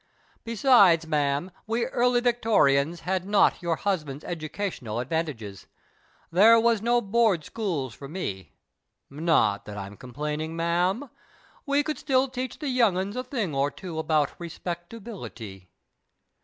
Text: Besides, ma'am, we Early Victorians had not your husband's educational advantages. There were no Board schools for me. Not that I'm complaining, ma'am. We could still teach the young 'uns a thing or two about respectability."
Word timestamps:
Besides, 0.43 1.05
ma'am, 1.05 1.51
we 1.67 1.85
Early 1.85 2.21
Victorians 2.21 3.01
had 3.01 3.23
not 3.27 3.61
your 3.61 3.75
husband's 3.75 4.23
educational 4.23 4.99
advantages. 4.99 5.67
There 6.31 6.59
were 6.59 6.79
no 6.81 7.01
Board 7.01 7.43
schools 7.45 7.93
for 7.93 8.07
me. 8.07 8.53
Not 9.11 9.65
that 9.65 9.77
I'm 9.77 9.95
complaining, 9.97 10.55
ma'am. 10.55 11.11
We 11.67 11.83
could 11.83 11.99
still 11.99 12.29
teach 12.29 12.57
the 12.57 12.69
young 12.69 12.97
'uns 12.97 13.15
a 13.15 13.23
thing 13.23 13.53
or 13.53 13.69
two 13.69 13.99
about 13.99 14.31
respectability." 14.39 15.69